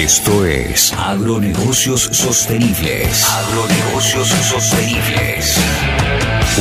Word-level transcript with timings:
Esto 0.00 0.46
es 0.46 0.94
Agronegocios 0.94 2.00
Sostenibles. 2.04 3.22
Agronegocios 3.28 4.28
Sostenibles. 4.28 5.58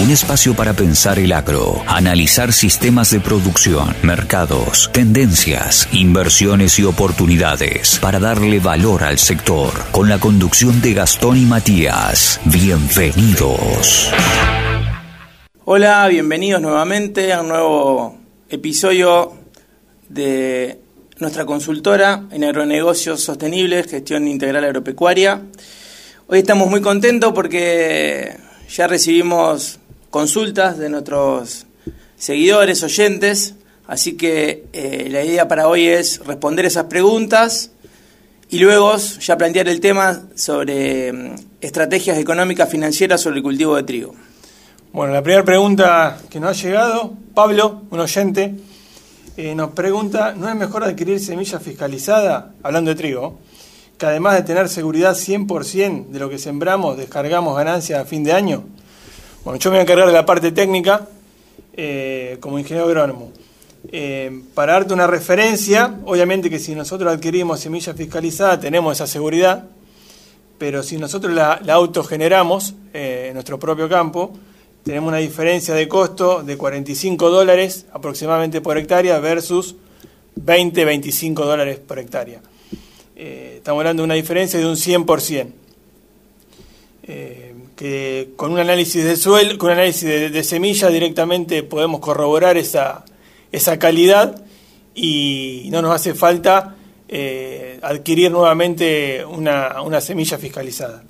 Un 0.03 0.11
espacio 0.11 0.53
para 0.53 0.73
pensar 0.73 1.19
el 1.19 1.31
agro, 1.31 1.81
analizar 1.87 2.51
sistemas 2.51 3.11
de 3.11 3.21
producción, 3.21 3.95
mercados, 4.03 4.89
tendencias, 4.91 5.87
inversiones 5.93 6.79
y 6.79 6.83
oportunidades 6.83 7.97
para 7.99 8.19
darle 8.19 8.59
valor 8.59 9.05
al 9.05 9.17
sector. 9.17 9.71
Con 9.93 10.09
la 10.09 10.19
conducción 10.19 10.81
de 10.81 10.95
Gastón 10.95 11.37
y 11.37 11.45
Matías. 11.45 12.41
Bienvenidos. 12.43 14.11
Hola, 15.63 16.05
bienvenidos 16.09 16.61
nuevamente 16.61 17.31
a 17.31 17.39
un 17.39 17.47
nuevo 17.47 18.17
episodio 18.49 19.31
de 20.09 20.88
nuestra 21.19 21.45
consultora 21.45 22.23
en 22.31 22.43
agronegocios 22.43 23.21
sostenibles, 23.21 23.87
gestión 23.87 24.27
integral 24.27 24.63
agropecuaria. 24.63 25.41
Hoy 26.27 26.39
estamos 26.39 26.69
muy 26.69 26.81
contentos 26.81 27.33
porque 27.33 28.37
ya 28.69 28.87
recibimos 28.87 29.79
consultas 30.09 30.77
de 30.77 30.89
nuestros 30.89 31.65
seguidores, 32.17 32.83
oyentes, 32.83 33.55
así 33.87 34.15
que 34.15 34.65
eh, 34.71 35.07
la 35.11 35.23
idea 35.23 35.47
para 35.47 35.67
hoy 35.67 35.87
es 35.87 36.25
responder 36.25 36.65
esas 36.65 36.85
preguntas 36.85 37.71
y 38.49 38.59
luego 38.59 38.95
ya 38.97 39.37
plantear 39.37 39.67
el 39.67 39.81
tema 39.81 40.21
sobre 40.35 41.11
mm, 41.11 41.35
estrategias 41.59 42.17
económicas 42.17 42.69
financieras 42.69 43.21
sobre 43.21 43.37
el 43.37 43.43
cultivo 43.43 43.75
de 43.75 43.83
trigo. 43.83 44.15
Bueno, 44.93 45.13
la 45.13 45.21
primera 45.21 45.43
pregunta 45.43 46.17
que 46.29 46.39
nos 46.39 46.57
ha 46.57 46.61
llegado, 46.61 47.13
Pablo, 47.35 47.83
un 47.91 47.99
oyente, 47.99 48.55
eh, 49.41 49.55
nos 49.55 49.71
pregunta, 49.71 50.33
¿no 50.35 50.49
es 50.49 50.55
mejor 50.55 50.83
adquirir 50.83 51.17
semilla 51.21 51.61
fiscalizada, 51.61 52.51
hablando 52.61 52.89
de 52.89 52.95
trigo, 52.95 53.39
que 53.97 54.05
además 54.05 54.35
de 54.35 54.43
tener 54.43 54.67
seguridad 54.67 55.15
100% 55.15 56.07
de 56.07 56.19
lo 56.19 56.29
que 56.29 56.37
sembramos, 56.37 56.97
descargamos 56.97 57.55
ganancias 57.55 58.01
a 58.01 58.05
fin 58.05 58.25
de 58.25 58.33
año? 58.33 58.65
Bueno, 59.45 59.57
yo 59.57 59.69
me 59.69 59.75
voy 59.75 59.79
a 59.79 59.83
encargar 59.83 60.07
de 60.07 60.13
la 60.13 60.25
parte 60.25 60.51
técnica 60.51 61.07
eh, 61.71 62.35
como 62.41 62.59
ingeniero 62.59 62.89
agrónomo. 62.89 63.31
Eh, 63.89 64.41
para 64.53 64.73
darte 64.73 64.93
una 64.93 65.07
referencia, 65.07 65.95
obviamente 66.03 66.49
que 66.49 66.59
si 66.59 66.75
nosotros 66.75 67.09
adquirimos 67.13 67.61
semilla 67.61 67.93
fiscalizada 67.93 68.59
tenemos 68.59 68.91
esa 68.91 69.07
seguridad, 69.07 69.67
pero 70.57 70.83
si 70.83 70.97
nosotros 70.97 71.33
la, 71.33 71.61
la 71.63 71.75
autogeneramos 71.75 72.73
en 72.91 73.35
nuestro 73.35 73.57
propio 73.57 73.87
campo, 73.87 74.33
tenemos 74.83 75.09
una 75.09 75.17
diferencia 75.17 75.73
de 75.73 75.87
costo 75.87 76.43
de 76.43 76.57
45 76.57 77.29
dólares 77.29 77.85
aproximadamente 77.91 78.61
por 78.61 78.77
hectárea 78.77 79.19
versus 79.19 79.75
20, 80.35 80.85
25 80.85 81.45
dólares 81.45 81.79
por 81.79 81.99
hectárea. 81.99 82.41
Eh, 83.15 83.55
estamos 83.57 83.81
hablando 83.81 84.03
de 84.03 84.05
una 84.05 84.15
diferencia 84.15 84.59
de 84.59 84.65
un 84.65 84.75
100%. 84.75 85.47
Eh, 87.03 87.55
que 87.75 88.33
con 88.35 88.51
un 88.51 88.59
análisis 88.59 89.03
de 89.03 89.15
suelo, 89.15 89.57
con 89.57 89.67
un 89.69 89.77
análisis 89.77 90.03
de, 90.03 90.43
semilla 90.43 90.89
directamente 90.89 91.63
podemos 91.63 92.01
corroborar 92.01 92.57
esa, 92.57 93.05
esa 93.53 93.79
calidad 93.79 94.43
y 94.93 95.69
no 95.71 95.81
nos 95.81 95.95
hace 95.95 96.13
falta 96.13 96.75
eh, 97.07 97.79
adquirir 97.81 98.31
nuevamente 98.31 99.23
una, 99.25 99.81
una 99.81 100.01
semilla 100.01 100.37
fiscalizada. 100.37 101.03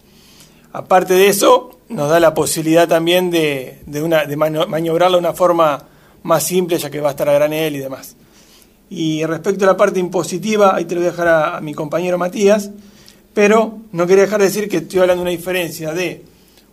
Aparte 0.72 1.16
de 1.16 1.28
eso, 1.28 1.79
nos 1.90 2.10
da 2.10 2.20
la 2.20 2.34
posibilidad 2.34 2.88
también 2.88 3.32
de, 3.32 3.80
de, 3.86 4.02
una, 4.02 4.26
de 4.26 4.36
maniobrarla 4.36 5.18
de 5.18 5.22
una 5.22 5.34
forma 5.34 5.86
más 6.24 6.44
simple, 6.44 6.78
ya 6.78 6.90
que 6.90 7.02
va 7.02 7.10
a 7.10 7.12
estar 7.12 7.28
a 7.28 7.34
granel 7.34 7.76
y 7.76 7.80
demás. 7.80 8.16
Y 8.90 9.24
respecto 9.26 9.66
a 9.66 9.68
la 9.68 9.78
parte 9.78 10.00
impositiva, 10.00 10.76
ahí 10.76 10.86
te 10.86 10.96
lo 10.96 11.02
voy 11.02 11.10
a 11.10 11.12
dejar 11.12 11.28
a, 11.28 11.62
mi 11.62 11.74
compañero 11.74 12.18
Matías, 12.18 12.72
pero 13.34 13.80
no 13.92 14.08
quería 14.08 14.24
dejar 14.24 14.40
de 14.40 14.48
decir 14.48 14.68
que 14.68 14.78
estoy 14.78 15.02
hablando 15.02 15.24
de 15.24 15.30
una 15.30 15.38
diferencia 15.38 15.94
de 15.94 16.24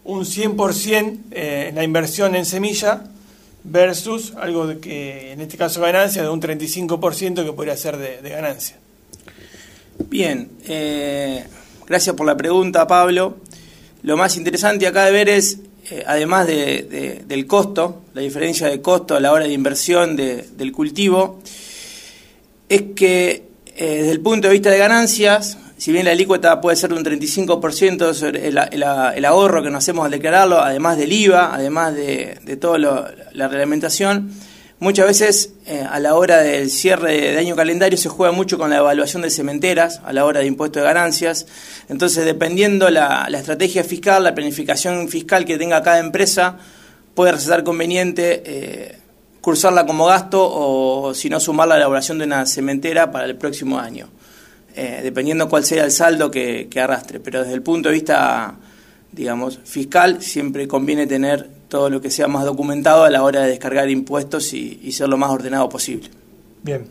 un 0.04 0.24
100% 0.24 1.18
eh, 1.30 1.72
la 1.74 1.84
inversión 1.84 2.34
en 2.34 2.46
semilla 2.46 3.04
versus 3.64 4.34
algo 4.36 4.66
de 4.66 4.78
que, 4.78 5.32
en 5.32 5.40
este 5.40 5.56
caso, 5.56 5.80
ganancia 5.80 6.22
de 6.22 6.28
un 6.28 6.40
35% 6.40 7.44
que 7.44 7.52
podría 7.52 7.76
ser 7.76 7.96
de, 7.96 8.28
ganancia. 8.28 8.76
Bien, 10.08 10.50
eh, 10.66 11.44
gracias 11.86 12.14
por 12.14 12.26
la 12.26 12.36
pregunta, 12.36 12.86
Pablo. 12.86 13.36
Lo 14.06 14.16
más 14.16 14.36
interesante 14.36 14.86
acá 14.86 15.04
de 15.04 15.10
ver 15.10 15.28
es, 15.28 15.58
eh, 15.90 16.04
además 16.06 16.46
de, 16.46 17.24
del 17.26 17.46
costo, 17.48 18.02
la 18.14 18.20
diferencia 18.20 18.68
de 18.68 18.80
costo 18.80 19.16
a 19.16 19.20
la 19.20 19.32
hora 19.32 19.46
de 19.46 19.52
inversión 19.52 20.14
del 20.14 20.70
cultivo, 20.70 21.40
es 22.68 22.82
que 22.94 23.48
eh, 23.74 23.96
desde 23.96 24.12
el 24.12 24.20
punto 24.20 24.46
de 24.46 24.52
vista 24.52 24.70
de 24.70 24.78
ganancias, 24.78 25.58
si 25.76 25.90
bien 25.90 26.04
la 26.04 26.12
alícuota 26.12 26.60
puede 26.60 26.76
ser 26.76 26.90
de 26.90 26.98
un 26.98 27.04
35% 27.04 28.14
sobre 28.14 28.46
el, 28.46 29.24
ahorro 29.24 29.60
que 29.60 29.70
nos 29.70 29.82
hacemos 29.82 30.04
al 30.04 30.12
declararlo, 30.12 30.60
además 30.60 30.98
del 30.98 31.12
IVA, 31.12 31.52
además 31.52 31.92
de, 31.96 32.38
de 32.44 32.56
toda 32.56 32.78
la 32.78 33.48
reglamentación, 33.48 34.30
Muchas 34.78 35.06
veces 35.06 35.52
eh, 35.64 35.86
a 35.88 35.98
la 36.00 36.16
hora 36.16 36.42
del 36.42 36.68
cierre 36.68 37.32
de 37.32 37.38
año 37.38 37.56
calendario 37.56 37.96
se 37.96 38.10
juega 38.10 38.30
mucho 38.30 38.58
con 38.58 38.68
la 38.68 38.76
evaluación 38.76 39.22
de 39.22 39.30
cementeras, 39.30 40.02
a 40.04 40.12
la 40.12 40.26
hora 40.26 40.40
de 40.40 40.46
impuesto 40.46 40.80
de 40.80 40.84
ganancias. 40.84 41.46
Entonces, 41.88 42.26
dependiendo 42.26 42.90
la, 42.90 43.26
la 43.30 43.38
estrategia 43.38 43.84
fiscal, 43.84 44.22
la 44.22 44.34
planificación 44.34 45.08
fiscal 45.08 45.46
que 45.46 45.56
tenga 45.56 45.82
cada 45.82 45.98
empresa, 45.98 46.58
puede 47.14 47.32
resultar 47.32 47.64
conveniente 47.64 48.42
eh, 48.44 48.98
cursarla 49.40 49.86
como 49.86 50.04
gasto 50.04 50.46
o, 50.46 51.14
si 51.14 51.30
no, 51.30 51.40
sumar 51.40 51.68
la 51.68 51.76
elaboración 51.76 52.18
de 52.18 52.24
una 52.24 52.44
cementera 52.44 53.10
para 53.10 53.24
el 53.24 53.36
próximo 53.36 53.78
año, 53.78 54.10
eh, 54.74 55.00
dependiendo 55.02 55.48
cuál 55.48 55.64
sea 55.64 55.84
el 55.84 55.90
saldo 55.90 56.30
que, 56.30 56.68
que 56.68 56.80
arrastre. 56.80 57.18
Pero 57.20 57.40
desde 57.40 57.54
el 57.54 57.62
punto 57.62 57.88
de 57.88 57.94
vista, 57.94 58.54
digamos, 59.10 59.58
fiscal, 59.64 60.20
siempre 60.20 60.68
conviene 60.68 61.06
tener 61.06 61.55
todo 61.68 61.90
lo 61.90 62.00
que 62.00 62.10
sea 62.10 62.28
más 62.28 62.44
documentado 62.44 63.04
a 63.04 63.10
la 63.10 63.22
hora 63.22 63.42
de 63.42 63.50
descargar 63.50 63.90
impuestos 63.90 64.52
y, 64.52 64.92
ser 64.92 65.08
lo 65.08 65.16
más 65.16 65.30
ordenado 65.30 65.68
posible. 65.68 66.08
Bien. 66.62 66.86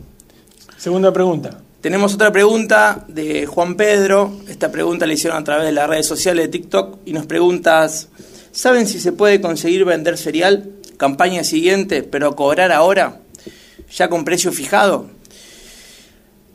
Segunda 0.77 1.11
pregunta. 1.11 1.61
Tenemos 1.81 2.13
otra 2.13 2.31
pregunta 2.31 3.05
de 3.07 3.45
Juan 3.45 3.75
Pedro. 3.75 4.39
Esta 4.47 4.71
pregunta 4.71 5.05
la 5.05 5.13
hicieron 5.13 5.37
a 5.37 5.43
través 5.43 5.65
de 5.65 5.71
las 5.71 5.87
redes 5.87 6.05
sociales 6.05 6.45
de 6.45 6.49
TikTok 6.49 6.99
y 7.05 7.13
nos 7.13 7.25
preguntas, 7.25 8.09
¿saben 8.51 8.87
si 8.87 8.99
se 8.99 9.11
puede 9.11 9.39
conseguir 9.39 9.85
vender 9.85 10.17
cereal 10.17 10.71
campaña 10.97 11.43
siguiente, 11.43 12.03
pero 12.03 12.35
cobrar 12.35 12.71
ahora, 12.71 13.19
ya 13.93 14.09
con 14.09 14.25
precio 14.25 14.51
fijado? 14.51 15.07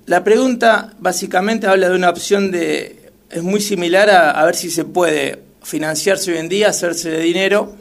La 0.06 0.24
pregunta 0.24 0.94
básicamente 0.98 1.68
habla 1.68 1.88
de 1.88 1.94
una 1.94 2.10
opción 2.10 2.50
de, 2.50 3.10
es 3.30 3.42
muy 3.42 3.60
similar 3.60 4.10
a, 4.10 4.32
a 4.32 4.44
ver 4.44 4.56
si 4.56 4.70
se 4.70 4.84
puede 4.84 5.40
financiarse 5.62 6.32
hoy 6.32 6.38
en 6.38 6.48
día, 6.48 6.68
hacerse 6.68 7.10
de 7.10 7.20
dinero 7.20 7.74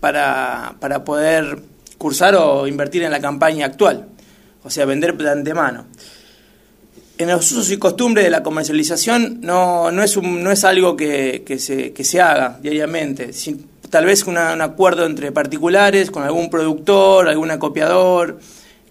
para, 0.00 0.74
para 0.80 1.04
poder 1.04 1.58
cursar 1.98 2.34
o 2.34 2.66
invertir 2.66 3.02
en 3.02 3.10
la 3.10 3.20
campaña 3.20 3.66
actual, 3.66 4.08
o 4.64 4.70
sea, 4.70 4.86
vender 4.86 5.16
de 5.16 5.30
antemano. 5.30 5.86
En 7.18 7.28
los 7.28 7.52
usos 7.52 7.70
y 7.70 7.76
costumbres 7.76 8.24
de 8.24 8.30
la 8.30 8.42
comercialización 8.42 9.40
no, 9.42 9.90
no, 9.90 10.02
es, 10.02 10.16
un, 10.16 10.42
no 10.42 10.50
es 10.50 10.64
algo 10.64 10.96
que, 10.96 11.42
que, 11.44 11.58
se, 11.58 11.92
que 11.92 12.02
se 12.02 12.20
haga 12.20 12.58
diariamente, 12.62 13.30
tal 13.90 14.06
vez 14.06 14.24
un 14.24 14.38
acuerdo 14.38 15.04
entre 15.04 15.30
particulares, 15.30 16.10
con 16.10 16.22
algún 16.22 16.48
productor, 16.48 17.28
algún 17.28 17.50
acopiador, 17.50 18.40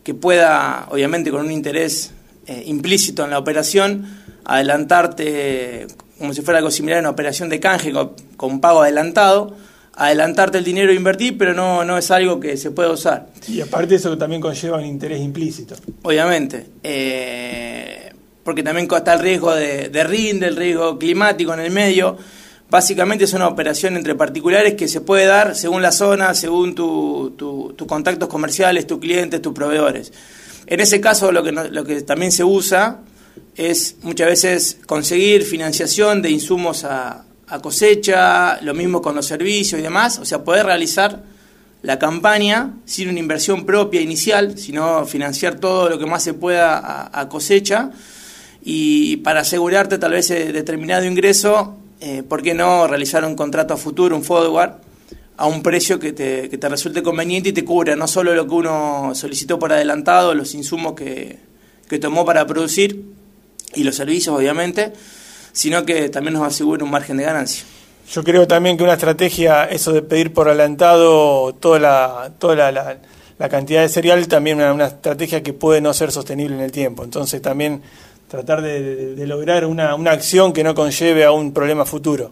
que 0.04 0.14
pueda, 0.14 0.88
obviamente 0.90 1.32
con 1.32 1.42
un 1.42 1.52
interés 1.52 2.12
eh, 2.46 2.64
implícito 2.68 3.24
en 3.24 3.32
la 3.32 3.40
operación, 3.40 4.06
adelantarte, 4.46 5.88
como 6.18 6.34
si 6.34 6.42
fuera 6.42 6.60
algo 6.60 6.70
similar 6.70 6.98
a 6.98 7.02
una 7.02 7.10
operación 7.10 7.50
de 7.50 7.60
canje 7.60 7.92
con, 7.92 8.12
con 8.38 8.60
pago 8.60 8.82
adelantado, 8.82 9.56
adelantarte 10.00 10.58
el 10.58 10.64
dinero 10.64 10.92
e 10.92 10.96
invertir, 10.96 11.38
pero 11.38 11.54
no, 11.54 11.84
no 11.84 11.98
es 11.98 12.10
algo 12.10 12.40
que 12.40 12.56
se 12.56 12.72
pueda 12.72 12.90
usar. 12.90 13.28
Y 13.48 13.60
aparte 13.60 13.96
eso 13.96 14.18
también 14.18 14.42
conlleva 14.42 14.78
un 14.78 14.86
interés 14.86 15.20
implícito. 15.22 15.76
Obviamente, 16.04 16.68
eh, 16.82 18.14
porque 18.44 18.64
también 18.64 18.88
está 18.90 19.14
el 19.14 19.20
riesgo 19.20 19.54
de, 19.54 19.90
de 19.90 20.04
rinde, 20.06 20.48
el 20.48 20.56
riesgo 20.56 20.98
climático 20.98 21.54
en 21.54 21.60
el 21.60 21.72
medio. 21.72 22.18
Básicamente 22.70 23.26
es 23.26 23.34
una 23.34 23.50
operación 23.50 23.98
entre 23.98 24.16
particulares 24.16 24.76
que 24.76 24.88
se 24.88 25.02
puede 25.02 25.26
dar 25.26 25.54
según 25.56 25.82
la 25.82 25.92
zona, 25.92 26.34
según 26.34 26.76
tus 26.76 27.88
contactos 27.88 28.30
comerciales, 28.30 28.88
tus 28.88 29.00
clientes, 29.00 29.42
tus 29.42 29.54
proveedores. 29.54 30.14
En 30.66 30.80
ese 30.80 31.02
caso 31.02 31.32
lo 31.32 31.44
que, 31.44 31.52
lo 31.52 31.84
que 31.84 32.02
también 32.04 32.32
se 32.32 32.46
usa 32.46 33.02
es 33.58 33.98
muchas 34.04 34.28
veces 34.28 34.78
conseguir 34.86 35.44
financiación 35.44 36.22
de 36.22 36.30
insumos 36.30 36.86
a, 36.86 37.26
a 37.50 37.60
cosecha, 37.60 38.62
lo 38.62 38.74
mismo 38.74 39.02
con 39.02 39.16
los 39.16 39.26
servicios 39.26 39.80
y 39.80 39.84
demás, 39.84 40.20
o 40.20 40.26
sea, 40.26 40.44
poder 40.44 40.66
realizar 40.66 41.24
la 41.82 41.98
campaña 41.98 42.74
sin 42.86 43.10
una 43.10 43.20
inversión 43.20 43.66
propia 43.66 44.02
inicial, 44.02 44.58
sino 44.58 45.06
financiar 45.06 45.56
todo 45.56 45.90
lo 45.90 45.98
que 45.98 46.06
más 46.06 46.24
se 46.24 46.34
pueda 46.34 47.10
a, 47.12 47.30
cosecha. 47.30 47.92
Y 48.62 49.18
para 49.18 49.42
asegurarte 49.42 49.98
tal 49.98 50.12
vez 50.12 50.28
determinado 50.28 51.06
ingreso, 51.06 51.78
eh, 52.02 52.24
¿por 52.24 52.44
qué 52.44 52.54
no 52.54 52.88
realizar 52.88 53.24
un 53.24 53.36
contrato 53.36 53.74
a 53.74 53.78
futuro, 53.78 54.16
un 54.16 54.24
forward, 54.24 54.74
a 55.38 55.48
un 55.48 55.64
precio 55.64 56.00
que 56.00 56.12
te, 56.12 56.50
que 56.50 56.58
te 56.58 56.68
resulte 56.68 57.02
conveniente 57.02 57.50
y 57.50 57.54
te 57.54 57.64
cubra 57.64 57.96
no 57.96 58.08
solo 58.08 58.36
lo 58.36 58.46
que 58.46 58.56
uno 58.56 59.12
solicitó 59.16 59.58
por 59.58 59.72
adelantado, 59.72 60.34
los 60.34 60.54
insumos 60.54 60.94
que, 60.94 61.40
que 61.88 61.98
tomó 61.98 62.26
para 62.26 62.46
producir, 62.46 63.06
y 63.76 63.84
los 63.84 63.96
servicios, 63.96 64.36
obviamente, 64.36 64.92
sino 65.52 65.86
que 65.86 66.10
también 66.10 66.34
nos 66.34 66.44
asegura 66.44 66.84
un 66.84 66.92
margen 66.92 67.18
de 67.18 67.24
ganancia. 67.24 67.64
Yo 68.12 68.24
creo 68.24 68.48
también 68.48 68.76
que 68.76 68.84
una 68.84 68.94
estrategia, 68.94 69.66
eso 69.66 69.94
de 69.94 70.02
pedir 70.02 70.34
por 70.34 70.48
adelantado 70.48 71.54
toda 71.54 71.78
la, 71.80 72.32
toda 72.40 72.72
la, 72.72 73.50
cantidad 73.50 73.82
de 73.82 73.90
cereal, 73.90 74.28
también 74.28 74.58
una, 74.58 74.74
una, 74.74 74.88
estrategia 74.88 75.44
que 75.44 75.54
puede 75.54 75.80
no 75.80 75.94
ser 75.94 76.12
sostenible 76.12 76.56
en 76.56 76.62
el 76.62 76.72
tiempo. 76.72 77.04
Entonces 77.04 77.40
también 77.40 77.84
tratar 78.28 78.62
de, 78.64 79.16
lograr 79.28 79.66
una, 79.66 79.94
una, 79.94 80.12
acción 80.12 80.54
que 80.54 80.64
no 80.64 80.74
conlleve 80.74 81.24
a 81.24 81.32
un 81.32 81.54
problema 81.54 81.86
futuro. 81.86 82.32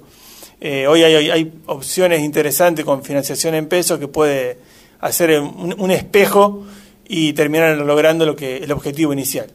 Eh, 0.60 0.88
hoy 0.88 1.04
hay, 1.04 1.30
hay, 1.30 1.54
opciones 1.68 2.22
interesantes 2.22 2.84
con 2.84 3.04
financiación 3.04 3.54
en 3.54 3.68
pesos 3.68 4.00
que 4.00 4.08
puede 4.08 4.58
hacer 5.00 5.40
un, 5.40 5.76
un 5.78 5.92
espejo 5.92 6.66
y 7.08 7.34
terminar 7.34 7.78
logrando 7.78 8.26
lo 8.26 8.36
que 8.36 8.58
el 8.58 8.72
objetivo 8.72 9.14
inicial. 9.14 9.48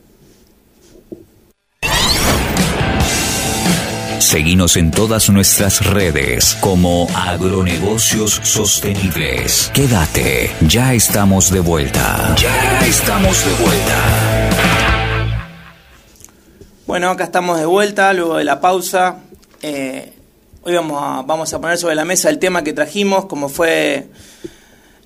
Seguimos 4.22 4.76
en 4.76 4.92
todas 4.92 5.28
nuestras 5.30 5.84
redes 5.84 6.56
como 6.60 7.08
Agronegocios 7.12 8.40
Sostenibles. 8.44 9.68
Quédate, 9.74 10.52
ya 10.60 10.94
estamos 10.94 11.50
de 11.50 11.58
vuelta. 11.58 12.32
Ya 12.38 12.86
estamos 12.86 13.44
de 13.44 13.64
vuelta. 13.64 14.50
Bueno, 16.86 17.10
acá 17.10 17.24
estamos 17.24 17.58
de 17.58 17.66
vuelta 17.66 18.12
luego 18.12 18.36
de 18.36 18.44
la 18.44 18.60
pausa. 18.60 19.18
Eh, 19.60 20.12
hoy 20.62 20.74
vamos 20.76 21.02
a, 21.02 21.22
vamos 21.22 21.52
a 21.52 21.60
poner 21.60 21.76
sobre 21.76 21.96
la 21.96 22.04
mesa 22.04 22.30
el 22.30 22.38
tema 22.38 22.62
que 22.62 22.72
trajimos, 22.72 23.24
como 23.26 23.48
fue 23.48 24.06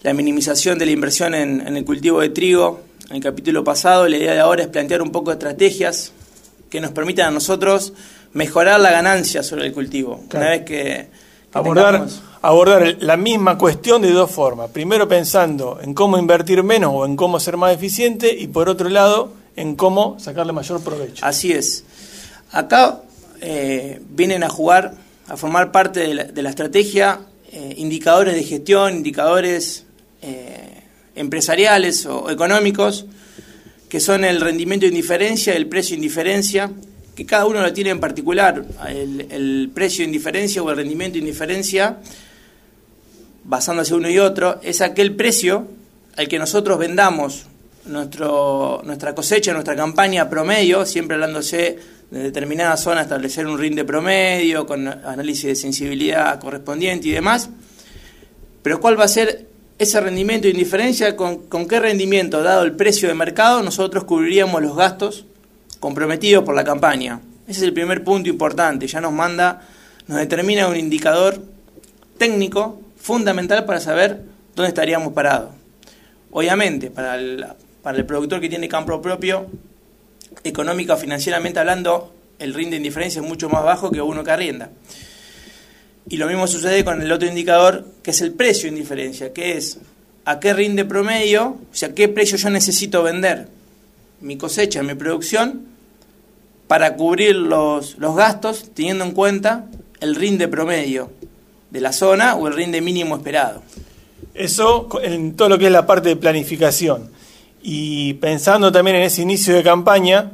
la 0.02 0.12
minimización 0.12 0.78
de 0.78 0.84
la 0.84 0.92
inversión 0.92 1.34
en, 1.34 1.66
en 1.66 1.76
el 1.78 1.86
cultivo 1.86 2.20
de 2.20 2.28
trigo. 2.28 2.82
En 3.08 3.16
el 3.16 3.22
capítulo 3.22 3.64
pasado, 3.64 4.06
la 4.08 4.18
idea 4.18 4.34
de 4.34 4.40
ahora 4.40 4.62
es 4.62 4.68
plantear 4.68 5.00
un 5.00 5.10
poco 5.10 5.30
de 5.30 5.36
estrategias 5.36 6.12
que 6.70 6.80
nos 6.80 6.92
permitan 6.92 7.28
a 7.28 7.30
nosotros 7.30 7.92
mejorar 8.32 8.80
la 8.80 8.90
ganancia 8.90 9.42
sobre 9.42 9.66
el 9.66 9.72
cultivo. 9.72 10.24
Una 10.32 10.50
vez 10.50 10.64
que, 10.64 11.08
abordar, 11.52 12.06
abordar 12.42 12.96
la 13.00 13.16
misma 13.16 13.56
cuestión 13.58 14.02
de 14.02 14.10
dos 14.10 14.30
formas. 14.30 14.70
Primero 14.70 15.08
pensando 15.08 15.78
en 15.82 15.94
cómo 15.94 16.18
invertir 16.18 16.62
menos 16.62 16.92
o 16.94 17.06
en 17.06 17.16
cómo 17.16 17.40
ser 17.40 17.56
más 17.56 17.74
eficiente 17.74 18.34
y 18.36 18.48
por 18.48 18.68
otro 18.68 18.88
lado 18.88 19.32
en 19.56 19.74
cómo 19.74 20.18
sacarle 20.20 20.52
mayor 20.52 20.82
provecho. 20.82 21.24
Así 21.24 21.52
es. 21.52 21.84
Acá 22.52 23.00
eh, 23.40 24.00
vienen 24.10 24.44
a 24.44 24.48
jugar, 24.48 24.94
a 25.28 25.36
formar 25.36 25.72
parte 25.72 26.00
de 26.00 26.42
la, 26.42 26.50
estrategia 26.50 27.20
eh, 27.52 27.74
indicadores 27.78 28.34
de 28.34 28.44
gestión, 28.44 28.96
indicadores 28.96 29.84
eh, 30.22 30.82
empresariales 31.14 32.06
o 32.06 32.30
económicos, 32.30 33.06
que 33.88 34.00
son 34.00 34.24
el 34.24 34.40
rendimiento 34.40 34.84
de 34.84 34.90
indiferencia, 34.90 35.54
el 35.54 35.66
precio 35.66 35.90
de 35.90 36.02
indiferencia, 36.02 36.70
que 37.14 37.24
cada 37.24 37.46
uno 37.46 37.62
lo 37.62 37.72
tiene 37.72 37.90
en 37.90 38.00
particular, 38.00 38.64
el, 38.88 39.70
precio 39.72 40.04
indiferencia 40.04 40.62
o 40.62 40.70
el 40.70 40.76
rendimiento 40.76 41.14
de 41.14 41.20
indiferencia, 41.20 41.98
basándose 43.44 43.94
uno 43.94 44.10
y 44.10 44.18
otro, 44.18 44.60
es 44.62 44.80
aquel 44.80 45.14
precio 45.14 45.68
al 46.16 46.28
que 46.28 46.38
nosotros 46.38 46.78
vendamos 46.78 47.46
nuestro, 47.86 48.82
nuestra 48.84 49.14
cosecha, 49.14 49.52
nuestra 49.52 49.76
campaña 49.76 50.28
promedio, 50.28 50.84
siempre 50.84 51.14
hablándose 51.14 51.78
de 52.10 52.18
determinada 52.22 52.76
zona, 52.76 53.02
establecer 53.02 53.46
un 53.46 53.58
rinde 53.58 53.84
promedio, 53.84 54.66
con 54.66 54.86
análisis 54.86 55.44
de 55.44 55.54
sensibilidad 55.54 56.38
correspondiente 56.40 57.08
y 57.08 57.12
demás, 57.12 57.48
pero 58.62 58.80
cuál 58.80 58.98
va 58.98 59.04
a 59.04 59.08
ser 59.08 59.45
ese 59.78 60.00
rendimiento 60.00 60.44
de 60.44 60.52
indiferencia, 60.52 61.16
con, 61.16 61.68
qué 61.68 61.80
rendimiento, 61.80 62.42
dado 62.42 62.62
el 62.62 62.72
precio 62.72 63.08
de 63.08 63.14
mercado, 63.14 63.62
nosotros 63.62 64.04
cubriríamos 64.04 64.62
los 64.62 64.74
gastos 64.74 65.26
comprometidos 65.80 66.44
por 66.44 66.54
la 66.54 66.64
campaña. 66.64 67.20
Ese 67.46 67.60
es 67.60 67.62
el 67.62 67.72
primer 67.74 68.02
punto 68.02 68.28
importante, 68.28 68.86
ya 68.86 69.00
nos 69.00 69.12
manda, 69.12 69.62
nos 70.06 70.18
determina 70.18 70.68
un 70.68 70.76
indicador 70.76 71.40
técnico 72.16 72.80
fundamental 72.96 73.66
para 73.66 73.80
saber 73.80 74.22
dónde 74.54 74.68
estaríamos 74.68 75.12
parados. 75.12 75.50
Obviamente, 76.30 76.90
para 76.90 77.16
el, 77.16 77.46
para 77.82 77.98
el 77.98 78.06
productor 78.06 78.40
que 78.40 78.48
tiene 78.48 78.68
campo 78.68 79.00
propio, 79.02 79.46
económica 80.42 80.94
o 80.94 80.96
financieramente 80.96 81.60
hablando, 81.60 82.12
el 82.38 82.54
rinde 82.54 82.72
de 82.72 82.76
indiferencia 82.78 83.20
es 83.20 83.28
mucho 83.28 83.48
más 83.48 83.62
bajo 83.62 83.90
que 83.90 84.00
uno 84.00 84.24
que 84.24 84.30
arrienda. 84.30 84.70
Y 86.08 86.18
lo 86.18 86.26
mismo 86.28 86.46
sucede 86.46 86.84
con 86.84 87.02
el 87.02 87.10
otro 87.10 87.28
indicador, 87.28 87.84
que 88.02 88.12
es 88.12 88.20
el 88.20 88.32
precio 88.32 88.64
de 88.64 88.76
indiferencia, 88.76 89.32
que 89.32 89.56
es 89.56 89.78
a 90.24 90.38
qué 90.38 90.52
rinde 90.52 90.84
promedio, 90.84 91.44
o 91.46 91.74
sea, 91.74 91.94
qué 91.94 92.08
precio 92.08 92.36
yo 92.38 92.50
necesito 92.50 93.02
vender 93.02 93.48
mi 94.20 94.36
cosecha, 94.36 94.82
mi 94.82 94.94
producción, 94.94 95.66
para 96.68 96.96
cubrir 96.96 97.36
los, 97.36 97.98
los 97.98 98.16
gastos 98.16 98.70
teniendo 98.74 99.04
en 99.04 99.12
cuenta 99.12 99.66
el 100.00 100.14
rinde 100.14 100.48
promedio 100.48 101.10
de 101.70 101.80
la 101.80 101.92
zona 101.92 102.36
o 102.36 102.48
el 102.48 102.54
rinde 102.54 102.80
mínimo 102.80 103.16
esperado. 103.16 103.62
Eso 104.34 104.88
en 105.02 105.34
todo 105.34 105.48
lo 105.48 105.58
que 105.58 105.66
es 105.66 105.72
la 105.72 105.86
parte 105.86 106.10
de 106.10 106.16
planificación. 106.16 107.10
Y 107.62 108.14
pensando 108.14 108.70
también 108.70 108.96
en 108.96 109.02
ese 109.02 109.22
inicio 109.22 109.54
de 109.54 109.62
campaña, 109.62 110.30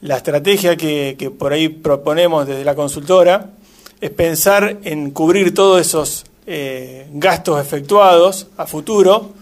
la 0.00 0.16
estrategia 0.16 0.76
que, 0.76 1.16
que 1.18 1.30
por 1.30 1.52
ahí 1.52 1.68
proponemos 1.68 2.46
desde 2.46 2.64
la 2.64 2.74
consultora 2.74 3.50
es 4.00 4.10
pensar 4.10 4.78
en 4.84 5.10
cubrir 5.10 5.54
todos 5.54 5.80
esos 5.80 6.24
eh, 6.46 7.06
gastos 7.12 7.60
efectuados 7.60 8.46
a 8.56 8.66
futuro 8.66 9.32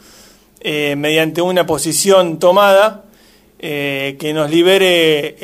eh, 0.60 0.96
mediante 0.96 1.42
una 1.42 1.66
posición 1.66 2.38
tomada 2.38 3.04
eh, 3.58 4.16
que 4.18 4.32
nos 4.32 4.50
libere 4.50 5.36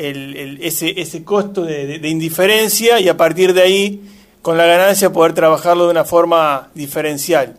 ese, 0.65 0.99
ese, 0.99 1.23
costo 1.23 1.63
de, 1.63 1.99
indiferencia 2.07 2.99
y 2.99 3.09
a 3.09 3.17
partir 3.17 3.53
de 3.53 3.61
ahí, 3.61 4.01
con 4.41 4.57
la 4.57 4.65
ganancia, 4.65 5.11
poder 5.11 5.33
trabajarlo 5.33 5.85
de 5.85 5.91
una 5.91 6.05
forma 6.05 6.69
diferencial. 6.75 7.55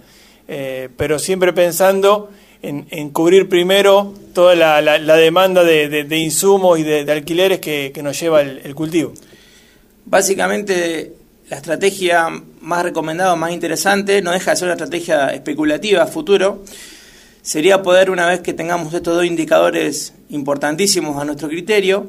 Pero 0.46 1.18
siempre 1.18 1.54
pensando 1.54 2.28
en, 2.62 3.10
cubrir 3.10 3.48
primero 3.48 4.14
toda 4.32 4.54
la, 4.54 5.16
demanda 5.16 5.64
de, 5.64 6.18
insumos 6.18 6.78
y 6.78 6.82
de, 6.82 7.10
alquileres 7.10 7.60
que, 7.60 7.92
nos 8.02 8.18
lleva 8.18 8.42
el, 8.42 8.74
cultivo. 8.74 9.12
Básicamente, 10.04 11.12
la 11.54 11.58
estrategia 11.58 12.26
más 12.62 12.82
recomendada, 12.82 13.36
más 13.36 13.52
interesante, 13.52 14.20
no 14.22 14.32
deja 14.32 14.50
de 14.50 14.56
ser 14.56 14.66
una 14.66 14.74
estrategia 14.74 15.28
especulativa 15.28 16.02
a 16.02 16.08
futuro, 16.08 16.64
sería 17.42 17.80
poder, 17.80 18.10
una 18.10 18.26
vez 18.26 18.40
que 18.40 18.52
tengamos 18.52 18.92
estos 18.92 19.14
dos 19.14 19.24
indicadores 19.24 20.14
importantísimos 20.30 21.16
a 21.16 21.24
nuestro 21.24 21.48
criterio, 21.48 22.08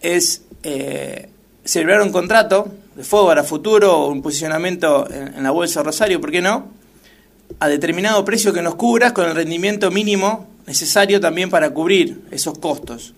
es 0.00 0.44
eh, 0.62 1.28
celebrar 1.62 2.00
un 2.00 2.10
contrato 2.10 2.72
de 2.96 3.04
forward 3.04 3.40
a 3.40 3.44
futuro 3.44 3.98
o 3.98 4.08
un 4.08 4.22
posicionamiento 4.22 5.06
en, 5.10 5.42
la 5.42 5.50
bolsa 5.50 5.82
Rosario, 5.82 6.18
¿por 6.18 6.30
qué 6.30 6.40
no? 6.40 6.68
A 7.60 7.68
determinado 7.68 8.24
precio 8.24 8.54
que 8.54 8.62
nos 8.62 8.76
cubra 8.76 9.12
con 9.12 9.28
el 9.28 9.34
rendimiento 9.34 9.90
mínimo 9.90 10.48
necesario 10.66 11.20
también 11.20 11.50
para 11.50 11.68
cubrir 11.68 12.22
esos 12.30 12.58
costos. 12.58 13.12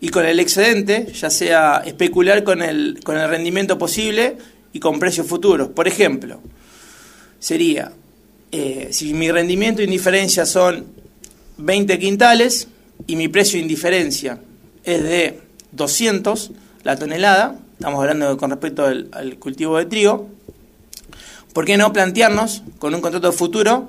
Y 0.00 0.10
con 0.10 0.26
el 0.26 0.38
excedente, 0.38 1.12
ya 1.12 1.30
sea 1.30 1.82
especular 1.84 2.44
con 2.44 2.60
el, 2.62 3.00
con 3.04 3.18
el 3.18 3.28
rendimiento 3.28 3.78
posible 3.78 4.36
y 4.72 4.80
con 4.80 4.98
precios 4.98 5.26
futuros. 5.26 5.68
Por 5.68 5.88
ejemplo, 5.88 6.40
sería 7.38 7.92
eh, 8.50 8.88
si 8.90 9.14
mi 9.14 9.30
rendimiento 9.30 9.78
de 9.78 9.84
indiferencia 9.84 10.46
son 10.46 10.86
20 11.58 11.98
quintales 11.98 12.68
y 13.06 13.16
mi 13.16 13.28
precio 13.28 13.58
de 13.58 13.62
indiferencia 13.62 14.38
es 14.84 15.02
de 15.02 15.40
200 15.72 16.52
la 16.84 16.96
tonelada, 16.96 17.56
estamos 17.74 18.00
hablando 18.00 18.36
con 18.36 18.50
respecto 18.50 18.84
al, 18.84 19.36
cultivo 19.38 19.78
de 19.78 19.86
trigo, 19.86 20.28
¿por 21.52 21.64
qué 21.64 21.76
no 21.76 21.92
plantearnos 21.92 22.62
con 22.78 22.94
un 22.94 23.00
contrato 23.00 23.32
futuro 23.32 23.88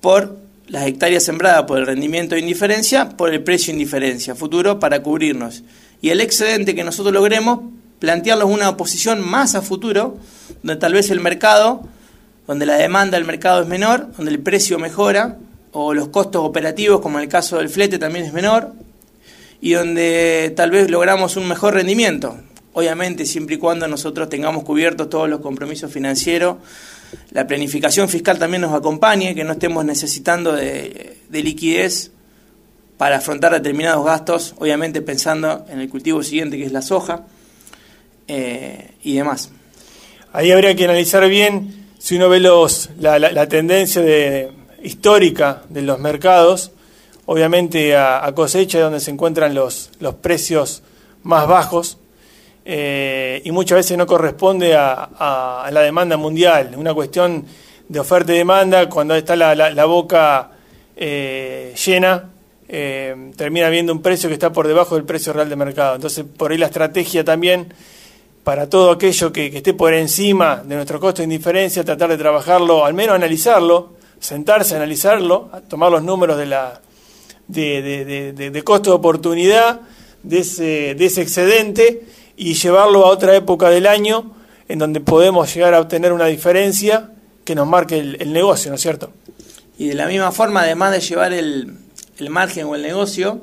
por 0.00 0.36
las 0.66 0.86
hectáreas 0.86 1.22
sembradas 1.22 1.64
por 1.64 1.78
el 1.78 1.86
rendimiento 1.86 2.34
de 2.34 2.40
indiferencia, 2.40 3.10
por 3.10 3.32
el 3.32 3.42
precio 3.42 3.72
de 3.72 3.80
indiferencia 3.80 4.34
futuro 4.34 4.80
para 4.80 5.02
cubrirnos? 5.02 5.62
Y 6.02 6.10
el 6.10 6.20
excedente 6.20 6.74
que 6.74 6.84
nosotros 6.84 7.14
logremos, 7.14 7.60
plantearlo 8.04 8.46
en 8.46 8.52
una 8.52 8.76
posición 8.76 9.26
más 9.26 9.54
a 9.54 9.62
futuro, 9.62 10.18
donde 10.62 10.78
tal 10.78 10.92
vez 10.92 11.10
el 11.10 11.20
mercado 11.20 11.88
donde 12.46 12.66
la 12.66 12.76
demanda 12.76 13.16
del 13.16 13.26
mercado 13.26 13.62
es 13.62 13.68
menor, 13.68 14.12
donde 14.16 14.30
el 14.30 14.40
precio 14.40 14.78
mejora, 14.78 15.38
o 15.72 15.94
los 15.94 16.08
costos 16.08 16.44
operativos, 16.44 17.00
como 17.00 17.18
en 17.18 17.24
el 17.24 17.30
caso 17.30 17.56
del 17.58 17.68
flete, 17.68 17.98
también 17.98 18.26
es 18.26 18.32
menor, 18.32 18.72
y 19.60 19.72
donde 19.72 20.52
tal 20.54 20.70
vez 20.70 20.90
logramos 20.90 21.36
un 21.36 21.48
mejor 21.48 21.74
rendimiento. 21.74 22.36
Obviamente, 22.74 23.24
siempre 23.24 23.54
y 23.54 23.58
cuando 23.58 23.88
nosotros 23.88 24.28
tengamos 24.28 24.64
cubiertos 24.64 25.08
todos 25.08 25.28
los 25.28 25.40
compromisos 25.40 25.90
financieros, 25.90 26.56
la 27.30 27.46
planificación 27.46 28.08
fiscal 28.08 28.38
también 28.38 28.60
nos 28.60 28.74
acompañe, 28.74 29.34
que 29.34 29.44
no 29.44 29.52
estemos 29.52 29.84
necesitando 29.84 30.52
de, 30.52 31.16
liquidez 31.30 32.10
para 32.98 33.16
afrontar 33.16 33.52
determinados 33.52 34.04
gastos, 34.04 34.54
obviamente 34.58 35.00
pensando 35.00 35.64
en 35.68 35.80
el 35.80 35.88
cultivo 35.88 36.22
siguiente, 36.22 36.58
que 36.58 36.66
es 36.66 36.72
la 36.72 36.82
soja, 36.82 37.22
eh, 38.28 38.92
y 39.02 39.14
demás. 39.14 39.50
Ahí 40.32 40.50
habría 40.50 40.74
que 40.74 40.84
analizar 40.84 41.28
bien 41.28 41.86
si 41.98 42.16
uno 42.16 42.28
ve 42.28 42.40
los, 42.40 42.90
la, 42.98 43.48
tendencia 43.48 44.02
de, 44.02 44.50
histórica 44.82 45.62
de 45.68 45.82
los 45.82 45.98
mercados, 45.98 46.72
obviamente 47.26 47.96
a, 47.96 48.30
cosecha 48.34 48.78
es 48.78 48.84
donde 48.84 49.00
se 49.00 49.10
encuentran 49.10 49.54
los, 49.54 49.90
los 50.00 50.14
precios 50.16 50.82
más 51.22 51.46
bajos 51.46 51.98
eh, 52.66 53.42
y 53.44 53.50
muchas 53.52 53.76
veces 53.76 53.98
no 53.98 54.06
corresponde 54.06 54.74
a, 54.74 55.68
la 55.70 55.80
demanda 55.80 56.16
mundial. 56.16 56.74
Una 56.76 56.94
cuestión 56.94 57.44
de 57.88 58.00
oferta 58.00 58.32
y 58.32 58.38
demanda, 58.38 58.88
cuando 58.88 59.14
está 59.14 59.36
la, 59.36 59.84
boca 59.84 60.50
eh, 60.96 61.74
llena, 61.84 62.30
eh, 62.68 63.32
termina 63.36 63.66
habiendo 63.66 63.92
un 63.92 64.00
precio 64.00 64.28
que 64.28 64.34
está 64.34 64.52
por 64.52 64.66
debajo 64.66 64.94
del 64.94 65.04
precio 65.04 65.32
real 65.32 65.48
de 65.48 65.56
mercado. 65.56 65.96
Entonces, 65.96 66.24
por 66.24 66.52
ahí 66.52 66.58
la 66.58 66.66
estrategia 66.66 67.24
también 67.24 67.72
para 68.44 68.68
todo 68.68 68.90
aquello 68.90 69.32
que, 69.32 69.46
esté 69.46 69.74
por 69.74 69.94
encima 69.94 70.62
de 70.64 70.76
nuestro 70.76 71.00
costo 71.00 71.22
de 71.22 71.24
indiferencia, 71.24 71.82
tratar 71.82 72.10
de 72.10 72.18
trabajarlo, 72.18 72.84
al 72.84 72.94
menos 72.94 73.16
analizarlo, 73.16 73.94
sentarse, 74.20 74.76
analizarlo, 74.76 75.50
tomar 75.68 75.90
los 75.90 76.02
números 76.02 76.38
de 76.38 76.46
la 76.46 76.80
de, 77.48 78.32
de 78.34 78.62
costo 78.62 78.90
de 78.90 78.96
oportunidad 78.96 79.80
de 80.22 80.38
ese, 80.38 80.94
de 80.94 81.04
ese 81.04 81.22
excedente 81.22 82.04
y 82.36 82.54
llevarlo 82.54 83.06
a 83.06 83.10
otra 83.10 83.36
época 83.36 83.70
del 83.70 83.86
año 83.86 84.32
en 84.68 84.78
donde 84.78 85.00
podemos 85.00 85.54
llegar 85.54 85.74
a 85.74 85.80
obtener 85.80 86.12
una 86.12 86.26
diferencia 86.26 87.10
que 87.44 87.54
nos 87.54 87.68
marque 87.68 87.98
el, 87.98 88.32
negocio, 88.32 88.70
¿no 88.70 88.76
es 88.76 88.80
cierto? 88.80 89.12
Y 89.78 89.88
de 89.88 89.94
la 89.94 90.06
misma 90.06 90.32
forma, 90.32 90.62
además 90.62 90.92
de 90.92 91.00
llevar 91.00 91.32
el, 91.32 91.76
el 92.18 92.30
margen 92.30 92.66
o 92.66 92.74
el 92.74 92.82
negocio, 92.82 93.42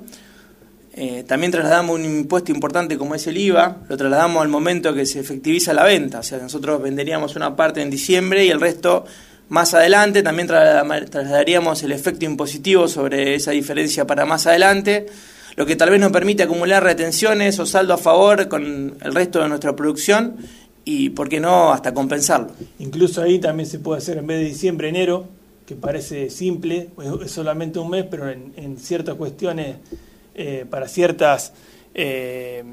eh, 0.94 1.24
también 1.28 1.52
trasladamos 1.52 1.96
un 1.96 2.06
impuesto 2.06 2.52
importante 2.52 2.98
como 2.98 3.16
es 3.16 3.26
el 3.28 3.38
IVA, 3.38 3.78
lo 3.88 3.98
trasladamos 3.98 4.42
al 4.42 4.50
momento 4.50 4.94
que 4.94 5.06
se 5.06 5.20
efectiviza 5.20 5.74
la 5.74 5.84
venta, 5.84 6.20
o 6.20 6.24
sea, 6.24 6.38
nosotros 6.40 6.82
venderíamos 6.82 7.36
una 7.36 7.56
parte 7.56 7.82
en 7.82 7.90
diciembre 7.90 8.46
y 8.46 8.50
el 8.50 8.60
resto 8.60 9.06
más 9.50 9.74
adelante, 9.74 10.24
también 10.24 10.48
trasladaríamos 10.48 11.84
el 11.84 11.92
efecto 11.92 12.26
impositivo 12.26 12.88
sobre 12.88 13.36
esa 13.36 13.52
diferencia 13.52 14.08
para 14.08 14.26
más 14.26 14.48
adelante, 14.48 15.08
lo 15.56 15.66
que 15.66 15.76
tal 15.76 15.90
vez 15.90 16.00
nos 16.00 16.12
permite 16.12 16.44
acumular 16.44 16.84
retenciones 16.84 17.60
o 17.60 17.66
saldo 17.66 17.94
a 17.94 17.98
favor 17.98 18.48
con 18.48 18.96
el 19.02 19.14
resto 19.14 19.42
de 19.42 19.50
nuestra 19.50 19.76
producción 19.76 20.38
y, 20.86 21.10
¿por 21.10 21.30
qué 21.30 21.40
no?, 21.40 21.72
hasta 21.72 21.94
compensarlo. 21.94 22.52
Incluso 22.80 23.22
ahí 23.22 23.40
también 23.40 23.68
se 23.68 23.80
puede 23.80 24.00
hacer 24.00 24.18
en 24.18 24.28
vez 24.28 24.40
de 24.40 24.46
diciembre, 24.46 24.90
enero, 24.90 25.28
que 25.66 25.76
parece 25.76 26.30
simple, 26.30 26.90
es 27.24 27.32
solamente 27.32 27.80
un 27.80 27.90
mes, 27.90 28.06
pero 28.10 28.30
en, 28.30 28.78
ciertas 28.78 29.16
cuestiones, 29.16 29.78
eh, 30.36 30.66
para 30.70 30.88
ciertas, 30.88 31.54
eh, 31.94 32.64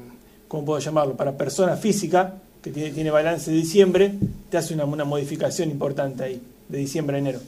¿cómo 0.47 0.65
puedo 0.65 0.79
llamarlo?, 0.79 1.15
para 1.15 1.37
personas 1.37 1.79
físicas, 1.79 2.33
que 2.61 2.71
tiene, 2.71 2.91
tiene 2.91 3.11
balance 3.11 3.51
de 3.51 3.57
diciembre, 3.57 4.13
te 4.49 4.57
hace 4.57 4.73
una, 4.73 4.85
una 4.85 5.05
modificación 5.05 5.69
importante 5.69 6.23
ahí, 6.23 6.41
de 6.67 6.77
diciembre 6.77 7.17
a 7.17 7.19
enero. 7.19 7.39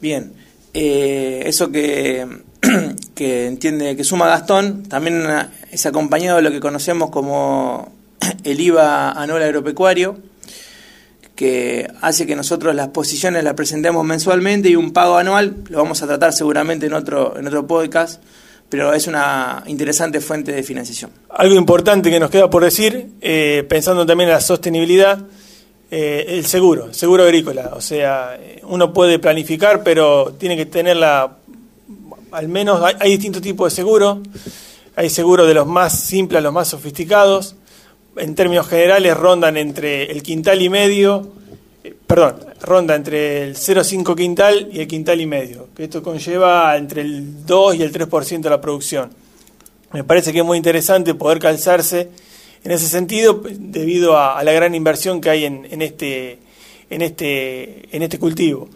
Bien, 0.00 0.32
eh, 0.72 1.42
eso 1.46 1.70
que 1.70 2.26
que 3.14 3.46
entiende 3.46 3.96
que 3.96 4.04
suma 4.04 4.26
Gastón, 4.26 4.84
también 4.84 5.24
es 5.70 5.86
acompañado 5.86 6.36
de 6.36 6.42
lo 6.42 6.50
que 6.50 6.60
conocemos 6.60 7.10
como 7.10 7.92
el 8.44 8.60
IVA 8.60 9.12
anual 9.12 9.42
agropecuario, 9.42 10.18
que 11.34 11.88
hace 12.00 12.26
que 12.26 12.36
nosotros 12.36 12.74
las 12.74 12.88
posiciones 12.88 13.42
las 13.42 13.54
presentemos 13.54 14.04
mensualmente 14.04 14.68
y 14.68 14.76
un 14.76 14.92
pago 14.92 15.16
anual, 15.16 15.64
lo 15.68 15.78
vamos 15.78 16.02
a 16.02 16.06
tratar 16.06 16.32
seguramente 16.32 16.86
en 16.86 16.94
otro, 16.94 17.38
en 17.38 17.46
otro 17.46 17.66
podcast, 17.66 18.22
pero 18.68 18.92
es 18.92 19.06
una 19.06 19.62
interesante 19.66 20.20
fuente 20.20 20.52
de 20.52 20.62
financiación. 20.62 21.10
Algo 21.30 21.54
importante 21.54 22.10
que 22.10 22.18
nos 22.18 22.30
queda 22.30 22.50
por 22.50 22.64
decir, 22.64 23.10
eh, 23.20 23.64
pensando 23.68 24.04
también 24.04 24.28
en 24.28 24.34
la 24.34 24.40
sostenibilidad, 24.40 25.18
eh, 25.90 26.24
el 26.28 26.46
seguro, 26.46 26.92
seguro 26.92 27.24
agrícola. 27.24 27.72
O 27.74 27.80
sea, 27.80 28.38
uno 28.64 28.92
puede 28.92 29.18
planificar, 29.18 29.82
pero 29.84 30.34
tiene 30.38 30.56
que 30.56 30.66
tener 30.66 30.96
la 30.96 31.38
al 32.34 32.48
menos 32.48 32.82
hay, 32.82 33.10
distintos 33.10 33.42
tipos 33.42 33.72
de 33.72 33.76
seguro. 33.76 34.20
Hay 34.96 35.08
seguros 35.08 35.46
de 35.46 35.54
los 35.54 35.66
más 35.66 36.00
simples 36.00 36.38
a 36.38 36.42
los 36.42 36.52
más 36.52 36.68
sofisticados. 36.68 37.54
En 38.16 38.34
términos 38.34 38.66
generales 38.68 39.16
rondan 39.16 39.56
entre 39.56 40.10
el 40.10 40.22
quintal 40.22 40.60
y 40.60 40.68
medio, 40.68 41.32
eh, 41.82 41.94
perdón, 42.06 42.36
ronda 42.64 42.94
entre 42.94 43.42
el 43.42 43.56
0,5 43.56 44.16
quintal 44.16 44.68
y 44.72 44.80
el 44.80 44.88
quintal 44.88 45.20
y 45.20 45.26
medio, 45.26 45.68
que 45.76 45.84
esto 45.84 46.02
conlleva 46.02 46.76
entre 46.76 47.02
el 47.02 47.44
2 47.44 47.76
y 47.76 47.82
el 47.82 47.92
3% 47.92 48.40
de 48.40 48.50
la 48.50 48.60
producción. 48.60 49.10
Me 49.92 50.04
parece 50.04 50.32
que 50.32 50.40
es 50.40 50.44
muy 50.44 50.56
interesante 50.56 51.14
poder 51.14 51.38
calzarse 51.38 52.10
en 52.64 52.72
ese 52.72 52.88
sentido 52.88 53.42
debido 53.44 54.18
a, 54.18 54.42
la 54.42 54.52
gran 54.52 54.74
inversión 54.74 55.20
que 55.20 55.30
hay 55.30 55.44
en, 55.44 55.82
este, 55.82 56.38
en, 56.90 57.02
este, 57.02 57.94
en 57.94 58.02
este 58.02 58.18
cultivo. 58.18 58.68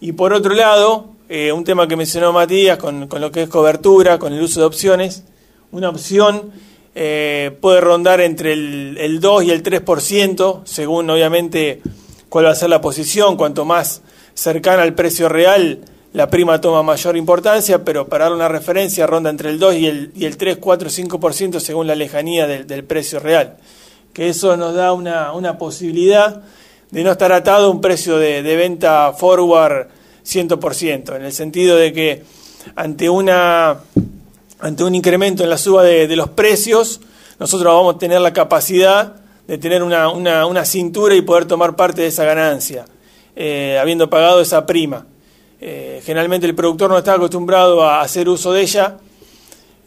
Y 0.00 0.12
por 0.12 0.32
otro 0.32 0.54
lado, 0.54 1.10
eh, 1.28 1.52
un 1.52 1.62
tema 1.62 1.86
que 1.86 1.94
mencionó 1.94 2.32
Matías 2.32 2.76
con, 2.76 3.08
lo 3.08 3.30
que 3.30 3.42
es 3.42 3.48
cobertura, 3.48 4.18
con 4.18 4.32
el 4.32 4.42
uso 4.42 4.58
de 4.58 4.66
opciones. 4.66 5.22
Una 5.70 5.88
opción 5.88 6.50
eh, 6.94 7.56
puede 7.60 7.80
rondar 7.80 8.20
entre 8.20 8.52
el, 8.52 9.20
2 9.20 9.44
y 9.44 9.50
el 9.52 9.62
3%, 9.62 10.62
según 10.64 11.08
obviamente 11.08 11.82
cuál 12.30 12.46
va 12.46 12.50
a 12.50 12.54
ser 12.54 12.70
la 12.70 12.80
posición. 12.80 13.36
Cuanto 13.36 13.66
más 13.66 14.00
cercana 14.32 14.82
al 14.82 14.94
precio 14.94 15.28
real, 15.28 15.80
la 16.14 16.30
prima 16.30 16.62
toma 16.62 16.82
mayor 16.82 17.18
importancia, 17.18 17.84
pero 17.84 18.08
para 18.08 18.24
dar 18.24 18.32
una 18.32 18.48
referencia 18.48 19.06
ronda 19.06 19.28
entre 19.28 19.50
el 19.50 19.58
2 19.58 19.74
y 19.74 19.86
el, 19.86 20.12
y 20.16 20.24
el 20.24 20.38
3, 20.38 20.56
4, 20.56 20.88
5% 20.88 21.60
según 21.60 21.86
la 21.86 21.94
lejanía 21.94 22.46
del, 22.46 22.84
precio 22.84 23.20
real. 23.20 23.58
Que 24.14 24.30
eso 24.30 24.56
nos 24.56 24.74
da 24.74 24.94
una, 24.94 25.58
posibilidad 25.58 26.40
de 26.90 27.04
no 27.04 27.12
estar 27.12 27.32
atado 27.32 27.66
a 27.66 27.70
un 27.70 27.82
precio 27.82 28.16
de, 28.16 28.42
de 28.42 28.56
venta 28.56 29.12
forward 29.12 29.88
100%, 30.24 31.16
en 31.16 31.24
el 31.24 31.32
sentido 31.32 31.76
de 31.76 31.92
que 31.92 32.24
ante, 32.76 33.08
una, 33.08 33.80
ante 34.58 34.84
un 34.84 34.94
incremento 34.94 35.42
en 35.42 35.50
la 35.50 35.58
suba 35.58 35.82
de, 35.82 36.14
los 36.16 36.30
precios, 36.30 37.00
nosotros 37.38 37.72
vamos 37.72 37.96
a 37.96 37.98
tener 37.98 38.20
la 38.20 38.32
capacidad 38.32 39.16
de 39.50 39.58
tener 39.58 39.82
una, 39.82 40.08
una, 40.10 40.64
cintura 40.64 41.12
y 41.16 41.22
poder 41.22 41.44
tomar 41.44 41.74
parte 41.74 42.02
de 42.02 42.06
esa 42.06 42.22
ganancia, 42.24 42.84
eh, 43.34 43.80
habiendo 43.80 44.08
pagado 44.08 44.40
esa 44.40 44.64
prima. 44.64 45.04
Eh, 45.60 46.00
generalmente 46.04 46.46
el 46.46 46.54
productor 46.54 46.88
no 46.88 46.96
está 46.96 47.14
acostumbrado 47.14 47.82
a 47.82 48.00
hacer 48.00 48.28
uso 48.28 48.52
de 48.52 48.62
ella. 48.62 48.98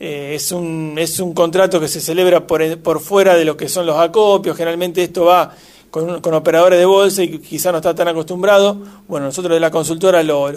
Eh, 0.02 0.34
es, 0.36 0.52
un, 0.52 0.96
es 0.98 1.18
un 1.22 1.34
contrato 1.34 1.80
que 1.80 1.88
se 1.88 2.02
celebra 2.02 2.46
por, 2.46 2.78
por 2.80 3.00
fuera 3.00 3.36
de 3.36 3.46
lo 3.46 3.56
que 3.56 3.70
son 3.70 3.86
los 3.86 3.98
acopios. 3.98 4.58
Generalmente 4.58 5.02
esto 5.02 5.24
va 5.24 5.56
con, 5.90 6.34
operadores 6.34 6.78
de 6.78 6.86
bolsa 6.86 7.24
y 7.24 7.40
quizá 7.40 7.72
no 7.72 7.78
está 7.78 7.96
tan 7.96 8.10
acostumbrado. 8.10 8.78
Bueno, 9.08 9.28
nosotros 9.28 9.54
de 9.54 9.62
la 9.62 9.72
consultora 9.72 10.22
lo, 10.24 10.50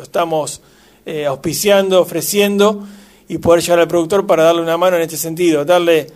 estamos 0.00 0.60
eh, 1.04 1.26
auspiciando, 1.26 2.00
ofreciendo 2.00 2.86
y 3.26 3.38
poder 3.38 3.60
llegar 3.60 3.80
al 3.80 3.88
productor 3.88 4.24
para 4.24 4.44
darle 4.44 4.62
una 4.62 4.76
mano 4.76 4.94
en 4.94 5.02
este 5.02 5.16
sentido, 5.16 5.64
darle 5.64 6.06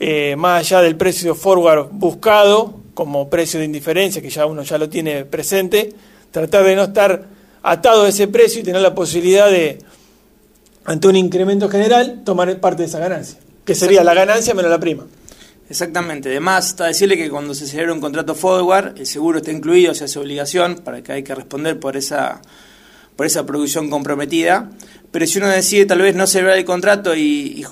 eh, 0.00 0.34
más 0.36 0.60
allá 0.60 0.82
del 0.82 0.96
precio 0.96 1.34
forward 1.34 1.88
buscado 1.92 2.80
como 2.94 3.28
precio 3.28 3.58
de 3.58 3.66
indiferencia, 3.66 4.22
que 4.22 4.30
ya 4.30 4.46
uno 4.46 4.62
ya 4.62 4.78
lo 4.78 4.88
tiene 4.88 5.24
presente, 5.24 5.92
tratar 6.30 6.64
de 6.64 6.76
no 6.76 6.84
estar 6.84 7.26
atado 7.62 8.04
a 8.04 8.08
ese 8.08 8.28
precio 8.28 8.60
y 8.60 8.64
tener 8.64 8.82
la 8.82 8.94
posibilidad 8.94 9.50
de, 9.50 9.78
ante 10.84 11.08
un 11.08 11.16
incremento 11.16 11.68
general, 11.68 12.22
tomar 12.24 12.60
parte 12.60 12.82
de 12.82 12.88
esa 12.88 12.98
ganancia, 12.98 13.38
que 13.64 13.74
sería 13.74 14.04
la 14.04 14.14
ganancia 14.14 14.54
menos 14.54 14.70
la 14.70 14.78
prima. 14.78 15.06
Exactamente. 15.68 16.28
Además, 16.28 16.68
está 16.68 16.84
decirle 16.86 17.16
que 17.16 17.30
cuando 17.30 17.54
se 17.54 17.66
celebra 17.66 17.94
un 17.94 18.00
contrato 18.00 18.34
forward, 18.34 18.98
el 18.98 19.06
seguro 19.06 19.38
está 19.38 19.50
incluido, 19.50 19.92
o 19.92 19.94
sea, 19.94 20.04
es 20.04 20.16
obligación 20.16 20.76
para 20.84 21.02
que 21.02 21.12
hay 21.12 21.22
que 21.22 21.34
responder 21.34 21.80
por 21.80 21.96
esa, 21.96 22.42
por 23.16 23.26
esa 23.26 23.46
producción 23.46 23.90
comprometida. 23.90 24.70
Pero 25.10 25.26
si 25.26 25.38
uno 25.38 25.48
decide 25.48 25.86
tal 25.86 26.02
vez 26.02 26.14
no 26.14 26.26
celebrar 26.26 26.58
el 26.58 26.64
contrato 26.64 27.14
y, 27.14 27.64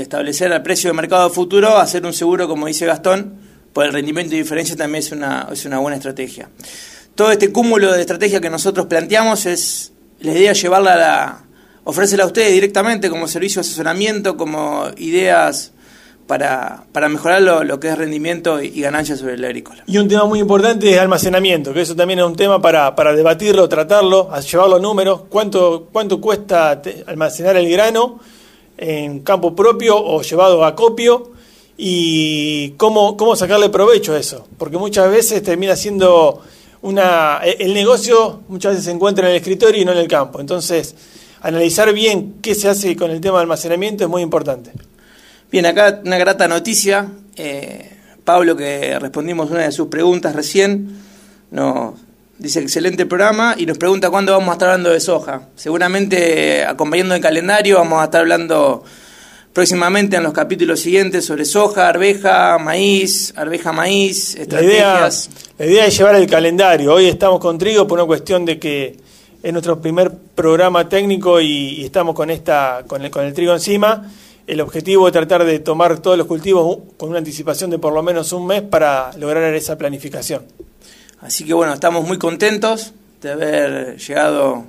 establecer 0.00 0.50
el 0.50 0.62
precio 0.62 0.90
de 0.90 0.94
mercado 0.96 1.28
futuro, 1.30 1.76
hacer 1.76 2.06
un 2.06 2.12
seguro, 2.12 2.48
como 2.48 2.66
dice 2.66 2.86
Gastón, 2.86 3.34
por 3.72 3.84
el 3.84 3.92
rendimiento 3.92 4.34
y 4.34 4.38
diferencia 4.38 4.76
también 4.76 5.04
es 5.04 5.12
una, 5.12 5.48
es 5.52 5.64
una 5.66 5.78
buena 5.78 5.96
estrategia. 5.96 6.48
Todo 7.14 7.30
este 7.30 7.52
cúmulo 7.52 7.92
de 7.92 8.00
estrategias 8.00 8.40
que 8.40 8.50
nosotros 8.50 8.86
planteamos 8.86 9.46
es 9.46 9.92
la 10.20 10.32
idea 10.32 10.52
llevarla 10.54 10.94
a 10.94 10.96
la, 10.96 11.44
ofrécela 11.84 12.24
a 12.24 12.26
ustedes 12.26 12.52
directamente 12.52 13.08
como 13.08 13.28
servicio 13.28 13.62
de 13.62 13.68
asesoramiento, 13.68 14.36
como 14.36 14.86
ideas 14.96 15.72
para, 16.26 16.84
para 16.92 17.08
mejorar 17.08 17.42
lo, 17.42 17.80
que 17.80 17.88
es 17.88 17.98
rendimiento 17.98 18.60
y, 18.60 18.80
ganancias 18.80 19.20
sobre 19.20 19.34
el 19.34 19.44
agrícola. 19.44 19.84
Y 19.86 19.98
un 19.98 20.08
tema 20.08 20.24
muy 20.24 20.40
importante 20.40 20.90
es 20.90 20.98
almacenamiento, 20.98 21.72
que 21.72 21.82
eso 21.82 21.94
también 21.94 22.18
es 22.18 22.24
un 22.24 22.36
tema 22.36 22.60
para, 22.60 22.94
para 22.94 23.14
debatirlo, 23.14 23.68
tratarlo, 23.68 24.30
llevarlo 24.40 24.76
a 24.76 24.78
números, 24.80 25.22
cuánto, 25.28 25.88
cuánto 25.92 26.20
cuesta 26.20 26.82
almacenar 27.06 27.56
el 27.56 27.70
grano 27.70 28.18
en 28.76 29.20
campo 29.20 29.54
propio 29.54 29.96
o 29.96 30.20
llevado 30.22 30.64
a 30.64 30.74
copio 30.74 31.32
y 31.78 32.70
cómo, 32.70 33.16
cómo 33.16 33.36
sacarle 33.36 33.68
provecho 33.68 34.14
a 34.14 34.18
eso, 34.18 34.46
porque 34.58 34.78
muchas 34.78 35.10
veces 35.10 35.42
termina 35.42 35.76
siendo 35.76 36.42
una... 36.82 37.38
El 37.38 37.72
negocio 37.72 38.40
muchas 38.48 38.72
veces 38.72 38.84
se 38.86 38.90
encuentra 38.90 39.26
en 39.26 39.30
el 39.30 39.36
escritorio 39.36 39.82
y 39.82 39.84
no 39.84 39.92
en 39.92 39.98
el 39.98 40.08
campo, 40.08 40.40
entonces 40.40 40.94
analizar 41.40 41.92
bien 41.92 42.36
qué 42.42 42.54
se 42.54 42.68
hace 42.68 42.96
con 42.96 43.10
el 43.10 43.20
tema 43.20 43.38
de 43.38 43.42
almacenamiento 43.42 44.04
es 44.04 44.10
muy 44.10 44.22
importante. 44.22 44.72
Bien, 45.50 45.64
acá 45.64 46.00
una 46.04 46.18
grata 46.18 46.48
noticia. 46.48 47.06
Eh, 47.36 47.92
Pablo, 48.24 48.56
que 48.56 48.98
respondimos 48.98 49.50
una 49.50 49.60
de 49.60 49.72
sus 49.72 49.86
preguntas 49.86 50.34
recién, 50.34 50.98
nos 51.52 51.94
dice 52.38 52.60
excelente 52.60 53.06
programa 53.06 53.54
y 53.56 53.64
nos 53.64 53.78
pregunta 53.78 54.10
cuándo 54.10 54.32
vamos 54.32 54.48
a 54.48 54.52
estar 54.54 54.70
hablando 54.70 54.90
de 54.90 54.98
soja. 54.98 55.42
Seguramente 55.54 56.64
acompañando 56.64 57.14
el 57.14 57.20
calendario 57.20 57.76
vamos 57.78 58.00
a 58.00 58.04
estar 58.06 58.22
hablando 58.22 58.82
próximamente 59.52 60.16
en 60.16 60.24
los 60.24 60.32
capítulos 60.32 60.80
siguientes 60.80 61.24
sobre 61.24 61.44
soja, 61.44 61.88
arveja, 61.88 62.58
maíz, 62.58 63.32
arveja, 63.36 63.72
maíz, 63.72 64.34
estrategias. 64.34 65.30
La 65.58 65.64
idea, 65.64 65.66
la 65.66 65.66
idea 65.66 65.86
es 65.86 65.96
llevar 65.96 66.16
el 66.16 66.26
calendario. 66.26 66.92
Hoy 66.92 67.06
estamos 67.06 67.38
con 67.38 67.56
trigo 67.56 67.86
por 67.86 68.00
una 68.00 68.06
cuestión 68.06 68.44
de 68.44 68.58
que 68.58 68.96
es 69.42 69.52
nuestro 69.52 69.80
primer 69.80 70.10
programa 70.34 70.88
técnico 70.88 71.40
y, 71.40 71.84
estamos 71.84 72.16
con, 72.16 72.30
esta, 72.30 72.82
con, 72.88 73.04
el, 73.04 73.12
con 73.12 73.24
el 73.24 73.32
trigo 73.32 73.52
encima. 73.52 74.10
El 74.46 74.60
objetivo 74.60 75.08
es 75.08 75.12
tratar 75.12 75.44
de 75.44 75.58
tomar 75.58 75.98
todos 75.98 76.16
los 76.16 76.26
cultivos 76.26 76.78
con 76.96 77.08
una 77.08 77.18
anticipación 77.18 77.70
de 77.70 77.78
por 77.78 77.92
lo 77.92 78.02
menos 78.02 78.32
un 78.32 78.46
mes 78.46 78.62
para 78.62 79.12
lograr 79.16 79.52
esa 79.54 79.76
planificación. 79.76 80.42
Así 81.20 81.44
que 81.44 81.52
bueno, 81.52 81.74
estamos 81.74 82.06
muy 82.06 82.18
contentos 82.18 82.92
de 83.22 83.32
haber 83.32 83.96
llegado, 83.96 84.64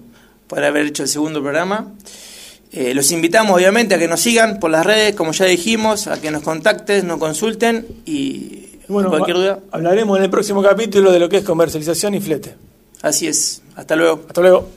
por 0.48 0.63
haber 0.63 0.88
hecho 0.88 1.03
el 1.03 1.10
segundo 1.10 1.41
programa. 1.41 1.93
Eh, 2.72 2.93
los 2.93 3.12
invitamos 3.12 3.55
obviamente 3.55 3.96
a 3.96 4.00
que 4.00 4.07
nos 4.07 4.19
sigan 4.19 4.60
por 4.60 4.72
las 4.72 4.86
redes, 4.86 5.15
como 5.15 5.31
ya 5.31 5.46
dijimos, 5.46 6.07
a 6.07 6.19
que 6.19 6.31
nos 6.31 6.41
contacten, 6.41 7.05
nos 7.05 7.19
consulten 7.19 7.86
y 8.05 8.79
bueno, 8.88 9.10
cualquier 9.10 9.38
duda. 9.38 9.60
Hablaremos 9.72 10.17
en 10.17 10.24
el 10.24 10.29
próximo 10.29 10.63
capítulo 10.63 11.12
de 11.12 11.19
lo 11.19 11.29
que 11.29 11.38
es 11.38 11.43
comercialización 11.43 12.15
y 12.15 12.19
flete. 12.19 12.55
Así 13.01 13.27
es. 13.27 13.62
Hasta 13.75 13.96
luego. 13.96 14.24
Hasta 14.27 14.41
luego. 14.41 14.76